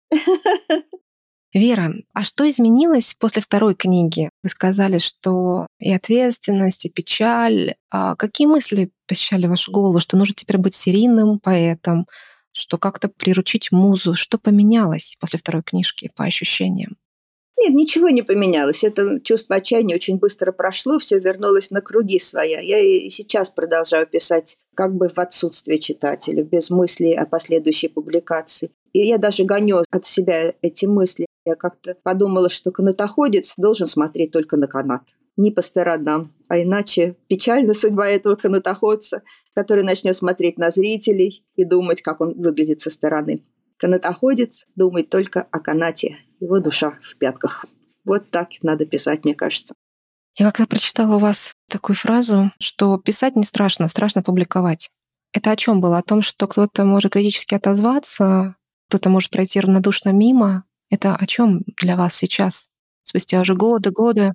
[1.52, 4.30] Вера, а что изменилось после второй книги?
[4.44, 7.74] Вы сказали, что и ответственность, и печаль.
[7.90, 12.06] А какие мысли посещали вашу голову, что нужно теперь быть серийным поэтом,
[12.52, 14.14] что как-то приручить музу.
[14.14, 16.96] Что поменялось после второй книжки по ощущениям?
[17.58, 18.84] Нет, ничего не поменялось.
[18.84, 22.60] Это чувство отчаяния очень быстро прошло, все вернулось на круги своя.
[22.60, 28.70] Я и сейчас продолжаю писать как бы в отсутствие читателя, без мыслей о последующей публикации.
[28.92, 31.26] И я даже гоню от себя эти мысли.
[31.46, 35.02] Я как-то подумала, что канатоходец должен смотреть только на канат,
[35.36, 36.34] не по сторонам.
[36.48, 39.22] А иначе печальна судьба этого канатоходца,
[39.54, 43.42] который начнет смотреть на зрителей и думать, как он выглядит со стороны.
[43.78, 47.66] Канатоходец думает только о канате, его душа в пятках.
[48.04, 49.74] Вот так надо писать, мне кажется.
[50.38, 54.90] Я как-то прочитала у вас такую фразу, что писать не страшно, страшно публиковать.
[55.32, 55.98] Это о чем было?
[55.98, 58.56] О том, что кто-то может критически отозваться,
[58.88, 60.64] кто-то может пройти равнодушно мимо.
[60.90, 62.68] Это о чем для вас сейчас?
[63.02, 64.32] Спустя уже годы, годы.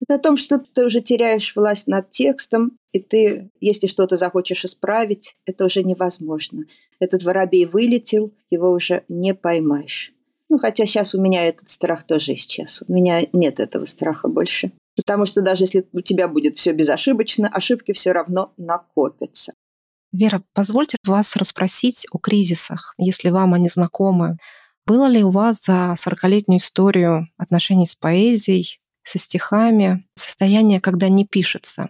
[0.00, 4.64] Это о том, что ты уже теряешь власть над текстом, и ты, если что-то захочешь
[4.64, 6.64] исправить, это уже невозможно.
[6.98, 10.12] Этот воробей вылетел, его уже не поймаешь.
[10.52, 12.82] Ну, хотя сейчас у меня этот страх тоже исчез.
[12.86, 14.70] У меня нет этого страха больше.
[14.94, 19.54] Потому что даже если у тебя будет все безошибочно, ошибки все равно накопятся.
[20.12, 24.36] Вера, позвольте вас расспросить о кризисах, если вам они знакомы.
[24.84, 31.24] Было ли у вас за 40-летнюю историю отношений с поэзией со стихами, состояние, когда не
[31.26, 31.88] пишется.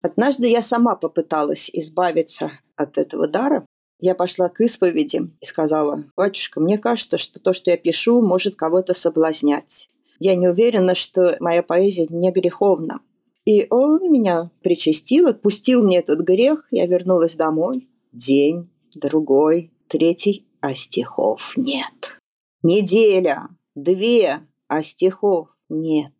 [0.00, 3.66] Однажды я сама попыталась избавиться от этого дара.
[4.00, 8.54] Я пошла к исповеди и сказала, «Батюшка, мне кажется, что то, что я пишу, может
[8.54, 9.88] кого-то соблазнять.
[10.20, 13.00] Я не уверена, что моя поэзия не греховна».
[13.44, 16.66] И он меня причастил, отпустил мне этот грех.
[16.70, 17.88] Я вернулась домой.
[18.12, 20.46] День, другой, третий.
[20.60, 22.20] а стихов нет.
[22.62, 26.12] Неделя, две, а стихов нет.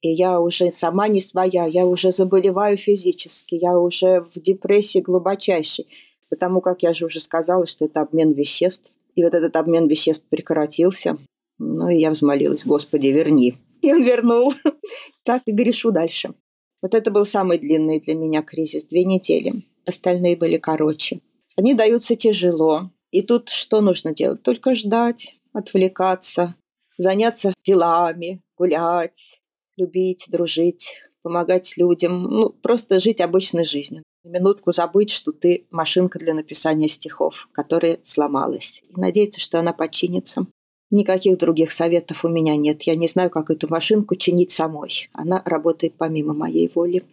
[0.00, 5.86] И я уже сама не своя, я уже заболеваю физически, я уже в депрессии глубочайшей,
[6.28, 8.92] потому как я же уже сказала, что это обмен веществ.
[9.14, 11.18] И вот этот обмен веществ прекратился.
[11.58, 13.54] Ну, и я взмолилась, Господи, верни.
[13.82, 14.54] И он вернул.
[15.24, 16.32] Так и грешу дальше.
[16.80, 18.84] Вот это был самый длинный для меня кризис.
[18.84, 19.64] Две недели.
[19.84, 21.20] Остальные были короче.
[21.56, 22.90] Они даются тяжело.
[23.10, 24.42] И тут что нужно делать?
[24.42, 26.54] Только ждать, отвлекаться,
[26.96, 29.40] заняться делами, гулять,
[29.76, 32.22] любить, дружить, помогать людям.
[32.22, 34.02] Ну, просто жить обычной жизнью.
[34.28, 38.82] На минутку забыть, что ты машинка для написания стихов, которая сломалась.
[38.90, 40.46] И надеяться, что она починится.
[40.90, 42.82] Никаких других советов у меня нет.
[42.82, 45.08] Я не знаю, как эту машинку чинить самой.
[45.14, 47.04] Она работает помимо моей воли.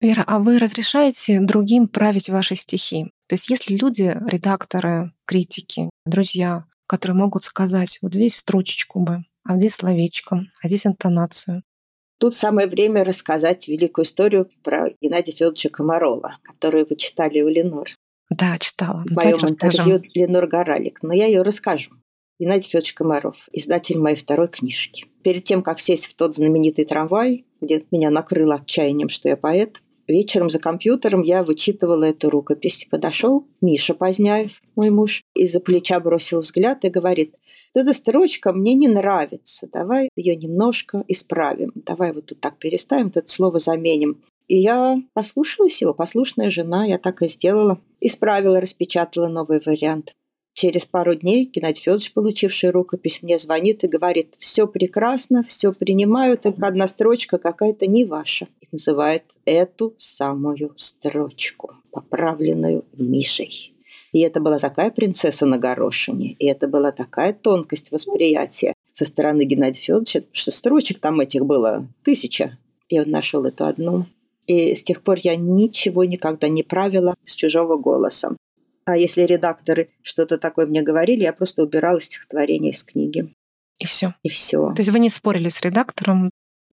[0.00, 3.10] Вера, а вы разрешаете другим править ваши стихи?
[3.28, 9.58] То есть если люди, редакторы, критики, друзья, которые могут сказать, вот здесь строчечку бы, а
[9.58, 11.62] здесь словечком, а здесь интонацию.
[12.18, 17.88] Тут самое время рассказать великую историю про Геннадия Федоровича Комарова, которую вы читали у Ленор.
[18.30, 19.04] Да, читала.
[19.06, 21.02] В моем интервью Ленор Горалик.
[21.02, 21.90] Но я ее расскажу.
[22.38, 25.06] Геннадий Федорович Комаров, издатель моей второй книжки.
[25.22, 29.82] Перед тем, как сесть в тот знаменитый трамвай, где меня накрыло отчаянием, что я поэт,
[30.08, 32.86] вечером за компьютером я вычитывала эту рукопись.
[32.90, 37.34] Подошел Миша Поздняев, мой муж, из-за плеча бросил взгляд и говорит,
[37.74, 43.26] эта строчка мне не нравится, давай ее немножко исправим, давай вот тут так переставим, это
[43.26, 44.22] слово заменим.
[44.46, 47.80] И я послушалась его, послушная жена, я так и сделала.
[48.00, 50.14] Исправила, распечатала новый вариант.
[50.54, 56.38] Через пару дней Геннадий Федорович, получивший рукопись, мне звонит и говорит, все прекрасно, все принимаю,
[56.38, 58.46] только одна строчка какая-то не ваша.
[58.60, 63.74] И называет эту самую строчку, поправленную Мишей.
[64.12, 69.44] И это была такая принцесса на горошине, и это была такая тонкость восприятия со стороны
[69.44, 72.56] Геннадия Федоровича, что строчек там этих было тысяча,
[72.88, 74.06] и он нашел эту одну.
[74.46, 78.36] И с тех пор я ничего никогда не правила с чужого голоса.
[78.86, 83.34] А если редакторы что-то такое мне говорили, я просто убирала стихотворение из книги.
[83.78, 84.14] И все.
[84.22, 84.72] И все.
[84.74, 86.30] То есть вы не спорили с редактором?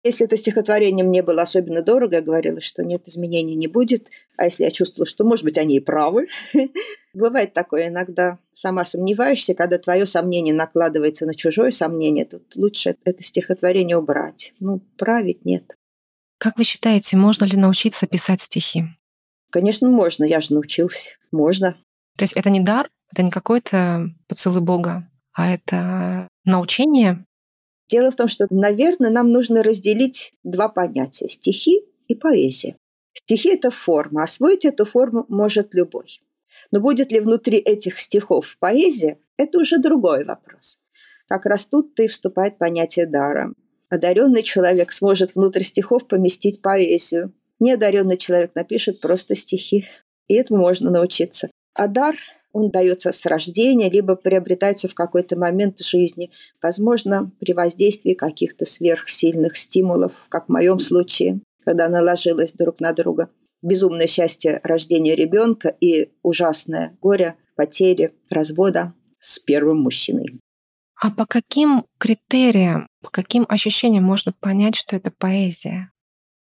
[0.07, 4.09] Если это стихотворение мне было особенно дорого, я говорила, что нет, изменений не будет.
[4.37, 6.29] А если я чувствовала, что, может быть, они и правы.
[7.15, 8.39] Бывает такое иногда.
[8.51, 14.53] Сама сомневаешься, когда твое сомнение накладывается на чужое сомнение, тут лучше это стихотворение убрать.
[14.61, 15.75] Ну, править нет.
[16.37, 18.85] Как вы считаете, можно ли научиться писать стихи?
[19.51, 20.25] Конечно, можно.
[20.25, 21.13] Я же научился.
[21.33, 21.79] Можно.
[22.17, 27.25] То есть это не дар, это не какой-то поцелуй Бога, а это научение?
[27.89, 32.77] Дело в том, что, наверное, нам нужно разделить два понятия– стихи и поэзия.
[33.13, 36.21] Стихи– это форма, освоить эту форму может любой.
[36.71, 40.81] Но будет ли внутри этих стихов поэзия– это уже другой вопрос.
[41.27, 43.53] Как раз тут-то и вступает понятие дара.
[43.89, 47.33] Одаренный человек сможет внутрь стихов поместить поэзию.
[47.61, 49.87] Неодаренный человек напишет просто стихи.
[50.27, 51.49] И этому можно научиться.
[51.77, 52.15] А дар,
[52.53, 56.31] он дается с рождения, либо приобретается в какой-то момент жизни,
[56.63, 63.29] возможно, при воздействии каких-то сверхсильных стимулов, как в моем случае, когда наложилось друг на друга.
[63.61, 70.39] Безумное счастье рождения ребенка и ужасное горе, потери, развода с первым мужчиной.
[71.01, 75.91] А по каким критериям, по каким ощущениям можно понять, что это поэзия?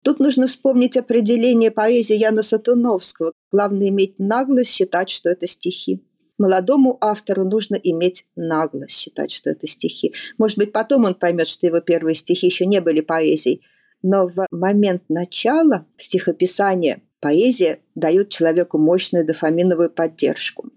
[0.03, 3.33] Тут нужно вспомнить определение поэзии Яна Сатуновского.
[3.53, 6.03] Главное иметь наглость считать, что это стихи.
[6.39, 10.15] Молодому автору нужно иметь наглость считать, что это стихи.
[10.39, 13.63] Может быть, потом он поймет, что его первые стихи еще не были поэзией.
[14.03, 20.71] Но в момент начала стихописания поэзия дает человеку мощную дофаминовую поддержку.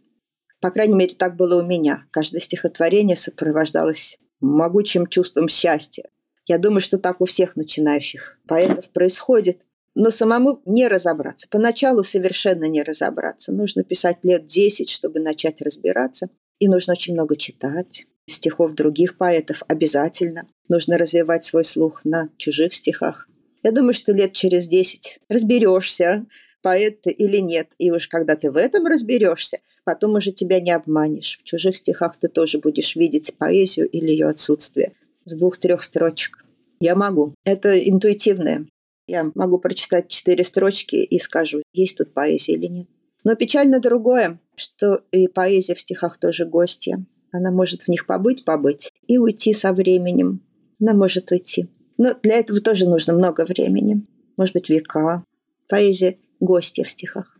[0.59, 2.05] По крайней мере, так было у меня.
[2.11, 6.09] Каждое стихотворение сопровождалось могучим чувством счастья.
[6.45, 9.59] Я думаю, что так у всех начинающих поэтов происходит.
[9.95, 11.47] Но самому не разобраться.
[11.49, 13.51] Поначалу совершенно не разобраться.
[13.51, 16.29] Нужно писать лет 10, чтобы начать разбираться.
[16.59, 18.05] И нужно очень много читать.
[18.27, 20.47] Стихов других поэтов обязательно.
[20.67, 23.27] Нужно развивать свой слух на чужих стихах.
[23.61, 26.25] Я думаю, что лет через 10 разберешься,
[26.61, 27.67] поэт ты или нет.
[27.77, 31.39] И уж когда ты в этом разберешься, потом уже тебя не обманешь.
[31.39, 34.93] В чужих стихах ты тоже будешь видеть поэзию или ее отсутствие
[35.25, 36.45] с двух-трех строчек.
[36.79, 37.35] Я могу.
[37.43, 38.67] Это интуитивное.
[39.07, 42.87] Я могу прочитать четыре строчки и скажу, есть тут поэзия или нет.
[43.23, 47.05] Но печально другое, что и поэзия в стихах тоже гостья.
[47.31, 50.41] Она может в них побыть, побыть и уйти со временем.
[50.79, 51.69] Она может уйти.
[51.97, 54.05] Но для этого тоже нужно много времени.
[54.37, 55.23] Может быть, века.
[55.69, 57.37] Поэзия– гостья в стихах.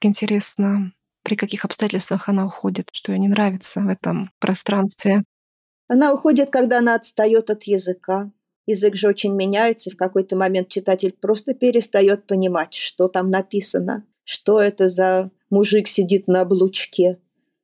[0.00, 0.92] Интересно.
[1.22, 5.22] При каких обстоятельствах она уходит, что ей не нравится в этом пространстве?
[5.88, 8.32] Она уходит, когда она отстает от языка.
[8.66, 14.06] Язык же очень меняется, и в какой-то момент читатель просто перестает понимать, что там написано,
[14.24, 17.18] что это за мужик сидит на облучке,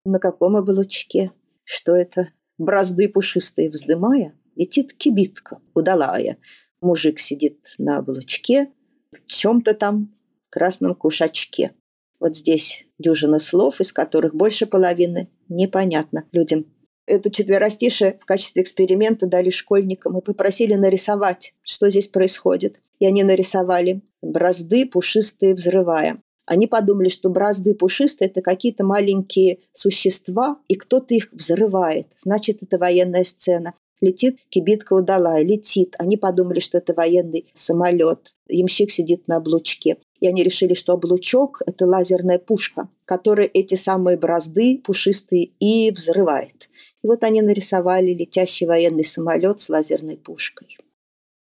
[0.04, 1.32] на каком облучке,
[1.64, 6.38] что это бразды пушистые вздымая, летит кибитка удалая.
[6.80, 8.72] Мужик сидит на облучке,
[9.12, 10.14] в чем-то там
[10.48, 11.72] в красном кушачке.
[12.20, 16.66] Вот здесь дюжина слов, из которых больше половины непонятно людям
[17.08, 22.76] это четверостишее в качестве эксперимента дали школьникам и попросили нарисовать, что здесь происходит.
[22.98, 26.20] И они нарисовали бразды, пушистые, взрывая.
[26.46, 32.06] Они подумали, что бразды пушистые– это какие-то маленькие существа, и кто-то их взрывает.
[32.16, 33.74] Значит, это военная сцена.
[34.00, 35.94] Летит кибитка удалая, летит.
[35.98, 38.36] Они подумали, что это военный самолет.
[38.48, 39.98] Ямщик сидит на облучке.
[40.20, 46.67] И они решили, что облучок– это лазерная пушка, которая эти самые бразды пушистые и взрывает.
[47.02, 50.78] И вот они нарисовали летящий военный самолет с лазерной пушкой.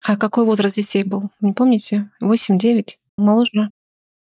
[0.03, 1.29] А какой возраст детей был?
[1.41, 2.09] Не помните?
[2.19, 2.99] Восемь-девять?
[3.17, 3.71] Моложе?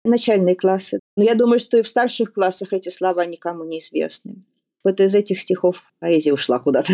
[0.03, 0.99] Начальные классы.
[1.17, 4.45] Но я думаю, что и в старших классах эти слова никому не известны.
[4.83, 6.93] Вот из этих стихов поэзия ушла куда-то.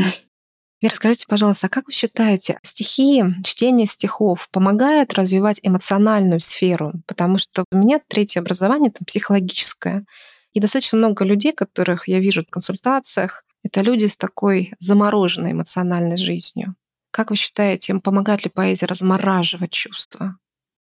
[0.82, 6.94] Вера, скажите, пожалуйста, а как вы считаете, стихи, чтение стихов помогает развивать эмоциональную сферу?
[7.06, 10.06] Потому что у меня третье образование, там, психологическое.
[10.54, 16.18] И достаточно много людей, которых я вижу в консультациях, это люди с такой замороженной эмоциональной
[16.18, 16.76] жизнью.
[17.12, 20.38] Как вы считаете, им помогает ли поэзия размораживать чувства?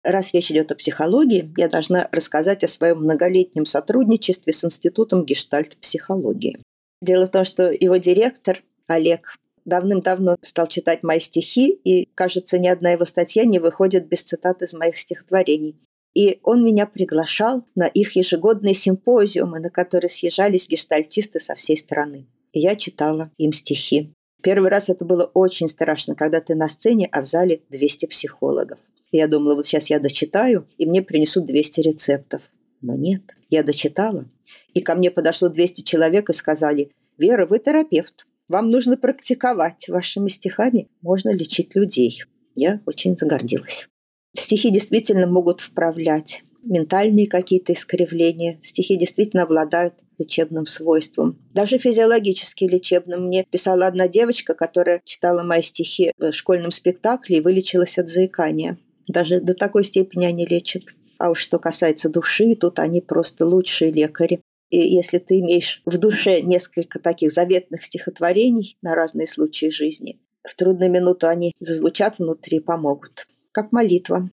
[0.02, 6.58] Раз речь идет о психологии, я должна рассказать о своем многолетнем сотрудничестве с Институтом гештальт-психологии.
[7.02, 12.68] Дело в том, что его директор Олег давным-давно стал читать мои стихи, и, кажется, ни
[12.68, 15.78] одна его статья не выходит без цитат из моих стихотворений.
[16.14, 22.26] И он меня приглашал на их ежегодные симпозиумы, на которые съезжались гештальтисты со всей страны.
[22.53, 24.12] Я читала им стихи.
[24.42, 28.78] Первый раз это было очень страшно, когда ты на сцене, а в зале 200 психологов.
[29.12, 32.42] Я думала, вот сейчас я дочитаю, и мне принесут 200 рецептов.
[32.80, 34.26] Но нет, я дочитала.
[34.72, 38.26] И ко мне подошло 200 человек и сказали, «Вера, вы терапевт.
[38.48, 39.88] Вам нужно практиковать.
[39.88, 42.22] Вашими стихами можно лечить людей».
[42.55, 43.88] Я очень загордилась.
[44.36, 48.59] Стихи действительно могут вправлять ментальные какие-то искривления.
[48.61, 51.38] Стихи действительно обладают лечебным свойством.
[51.52, 53.26] Даже физиологически лечебным.
[53.26, 58.78] Мне писала одна девочка, которая читала мои стихи в школьном спектакле и вылечилась от заикания.
[59.08, 60.84] Даже до такой степени они лечат.
[61.18, 64.40] А уж что касается души, тут они просто лучшие лекари.
[64.70, 70.54] И если ты имеешь в душе несколько таких заветных стихотворений на разные случаи жизни, в
[70.54, 73.26] трудную минуту они зазвучат внутри и помогут.
[73.52, 74.30] Как молитва.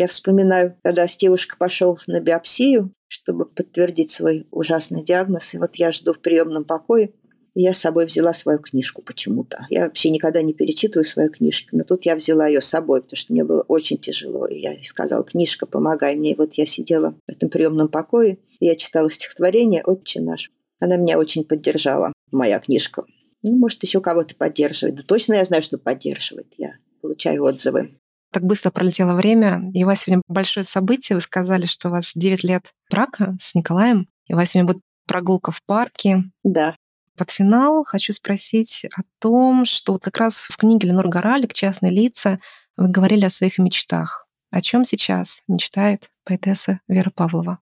[0.00, 5.92] Я вспоминаю, когда Стевушка пошел на биопсию, чтобы подтвердить свой ужасный диагноз, и вот я
[5.92, 7.12] жду в приемном покое,
[7.52, 9.66] и я с собой взяла свою книжку почему-то.
[9.68, 13.18] Я вообще никогда не перечитываю свои книжки, но тут я взяла ее с собой, потому
[13.18, 14.46] что мне было очень тяжело.
[14.46, 16.32] И я сказала, книжка, помогай мне.
[16.32, 20.50] И вот я сидела в этом приемном покое, и я читала стихотворение «Отче наш».
[20.78, 23.04] Она меня очень поддержала, моя книжка.
[23.42, 24.96] Ну, может, еще кого-то поддерживает.
[24.96, 26.54] Да точно я знаю, что поддерживает.
[26.56, 27.90] Я получаю отзывы.
[28.32, 31.16] Так быстро пролетело время, и у вас сегодня большое событие.
[31.16, 34.82] Вы сказали, что у вас 9 лет брака с Николаем, и у вас сегодня будет
[35.06, 36.24] прогулка в парке.
[36.44, 36.76] Да.
[37.16, 41.92] Под финал хочу спросить о том, что вот как раз в книге Ленор Горалик «Частные
[41.92, 42.38] лица»
[42.76, 44.28] вы говорили о своих мечтах.
[44.50, 47.58] О чем сейчас мечтает поэтесса Вера Павлова?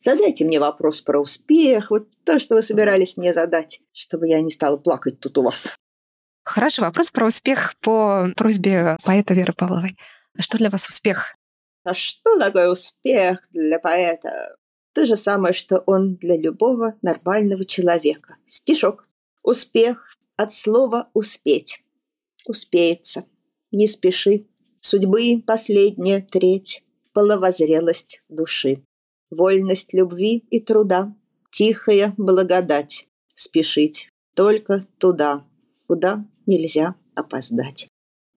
[0.00, 4.50] Задайте мне вопрос про успех, вот то, что вы собирались мне задать, чтобы я не
[4.50, 5.76] стала плакать тут у вас.
[6.46, 9.98] Хороший вопрос про успех по просьбе поэта Веры Павловой.
[10.38, 11.34] Что для вас успех?
[11.84, 14.54] А что такое успех для поэта?
[14.94, 18.36] То же самое, что он для любого нормального человека.
[18.46, 19.08] Стишок.
[19.42, 21.82] Успех от слова «успеть».
[22.46, 23.24] Успеется.
[23.72, 24.46] Не спеши.
[24.80, 26.84] Судьбы последняя треть.
[27.12, 28.84] Половозрелость души.
[29.30, 31.12] Вольность любви и труда.
[31.50, 33.08] Тихая благодать.
[33.34, 35.44] Спешить только туда,
[35.88, 37.88] куда нельзя опоздать.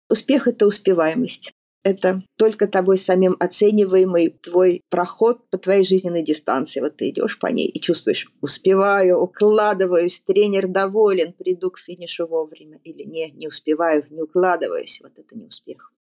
[0.09, 1.53] Успех– это успеваемость.
[1.83, 6.81] Это только тобой самим оцениваемый твой проход по твоей жизненной дистанции.
[6.81, 12.79] Вот ты идешь по ней и чувствуешь, успеваю, укладываюсь, тренер доволен, приду к финишу вовремя.
[12.83, 14.99] Или не, не успеваю, не укладываюсь.
[15.01, 15.93] Вот это не успех.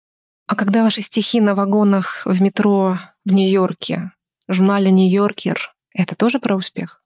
[0.47, 4.13] А когда ваши стихи на вагонах в метро в Нью-Йорке,
[4.49, 7.05] в журнале «Нью-Йоркер», это тоже про успех?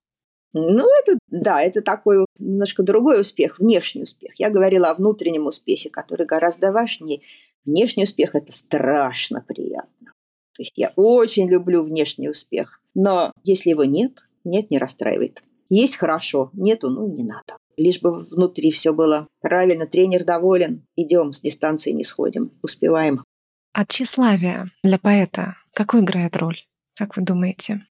[0.52, 4.32] Ну, это, да, это такой немножко другой успех, внешний успех.
[4.38, 7.22] Я говорила о внутреннем успехе, который гораздо важнее.
[7.64, 10.12] Внешний успех– это страшно приятно.
[10.54, 12.82] То есть я очень люблю внешний успех.
[12.94, 15.42] Но если его нет, Нет, не расстраивает.
[15.68, 17.56] Есть хорошо, нету, ну не надо.
[17.76, 20.84] Лишь бы внутри все было правильно, тренер доволен.
[20.96, 23.24] Идем, с дистанции не сходим, успеваем.
[23.72, 26.58] А тщеславие для поэта какую играет роль,
[26.98, 27.86] как вы думаете?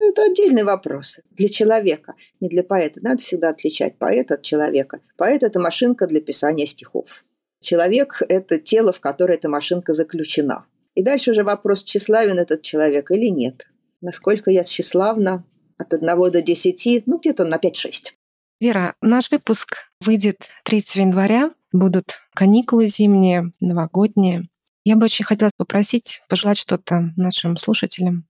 [0.00, 1.20] Это отдельный вопрос.
[1.30, 3.00] Для человека, не для поэта.
[3.02, 5.00] Надо всегда отличать поэта от человека.
[5.16, 7.24] Поэт– это машинка для писания стихов.
[7.60, 10.64] Человек– это тело, в которое эта машинка заключена.
[10.94, 13.68] И дальше уже вопрос, тщеславен этот человек или нет.
[14.00, 15.44] Насколько я тщеславна,
[15.78, 18.14] от 1 до 10, ну где-то на 5-6.
[18.60, 21.52] Вера, наш выпуск выйдет 3 января.
[21.72, 24.48] Будут каникулы зимние, новогодние.
[24.84, 28.26] Я бы очень хотела попросить, пожелать что-то нашим слушателям,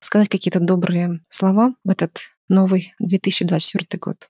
[0.00, 2.18] сказать какие-то добрые слова в этот
[2.48, 4.28] новый 2024 год.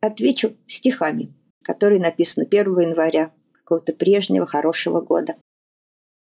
[0.00, 5.36] Отвечу стихами, которые написаны 1 января какого-то прежнего хорошего года.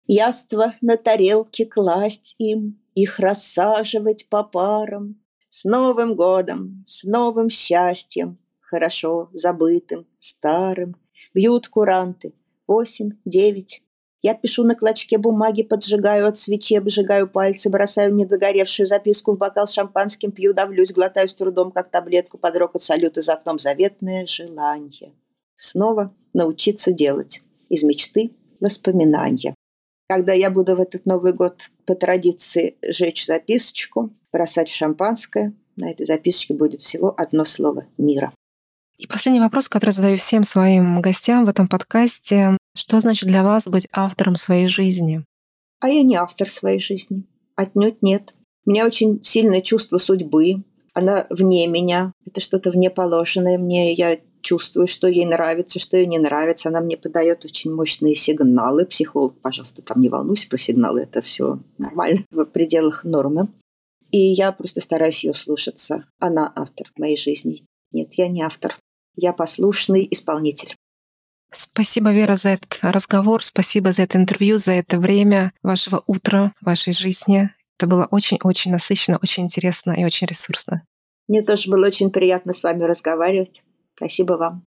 [0.07, 5.21] Яство на тарелке класть им, их рассаживать по парам.
[5.49, 10.95] С Новым годом, с новым счастьем, хорошо забытым, старым.
[11.34, 12.34] Бьют куранты.
[12.67, 13.82] Восемь, девять,
[14.22, 19.65] я пишу на клочке бумаги, поджигаю от свечи, обжигаю пальцы, бросаю недогоревшую записку в бокал
[19.65, 24.26] с шампанским, пью, давлюсь, глотаю с трудом, как таблетку, под рокот салюта за окном заветное
[24.26, 25.13] желание.
[25.55, 27.41] Снова научиться делать.
[27.70, 29.55] Из мечты воспоминания.
[30.09, 35.91] Когда я буду в этот Новый год по традиции жечь записочку, бросать в шампанское, на
[35.91, 38.34] этой записочке будет всего одно слово «мира».
[38.97, 42.57] И последний вопрос, который задаю всем своим гостям в этом подкасте.
[42.80, 45.25] Что значит для вас быть автором своей жизни?
[45.82, 47.25] А я не автор своей жизни.
[47.57, 48.34] Отнюдь нет.
[48.65, 50.63] У меня очень сильное чувство судьбы.
[50.93, 52.13] Она вне меня.
[52.25, 53.93] Это что-то вне положенное мне.
[53.93, 56.69] Я чувствую, что ей нравится, что ей не нравится.
[56.69, 58.86] Она мне подает очень мощные сигналы.
[58.86, 61.01] Психолог, пожалуйста, там не волнуйся про сигналы.
[61.01, 63.49] Это все нормально в пределах нормы.
[64.11, 66.05] И я просто стараюсь ее слушаться.
[66.19, 67.65] Она автор моей жизни.
[67.91, 68.77] Нет, я не автор.
[69.17, 70.77] Я послушный исполнитель.
[71.52, 73.43] Спасибо, Вера, за этот разговор.
[73.43, 77.50] Спасибо за это интервью, за это время вашего утра, вашей жизни.
[77.78, 80.84] Это было очень-очень насыщенно, очень интересно и очень ресурсно.
[81.28, 83.64] Мне тоже было очень приятно с вами разговаривать.
[83.95, 84.66] Спасибо вам.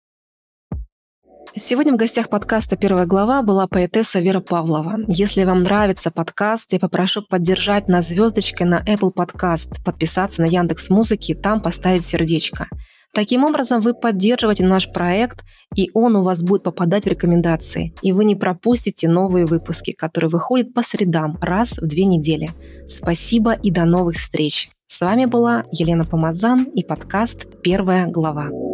[1.55, 4.99] Сегодня в гостях подкаста «Первая глава» была поэтесса Вера Павлова.
[5.07, 10.89] Если вам нравится подкаст, я попрошу поддержать на звездочке на Apple Podcast, подписаться на Яндекс
[10.89, 12.69] Музыки, там поставить сердечко.
[13.13, 15.43] Таким образом, вы поддерживаете наш проект,
[15.75, 17.93] и он у вас будет попадать в рекомендации.
[18.01, 22.49] И вы не пропустите новые выпуски, которые выходят по средам раз в две недели.
[22.87, 24.69] Спасибо и до новых встреч.
[24.87, 28.70] С вами была Елена Помазан и подкаст «Первая глава».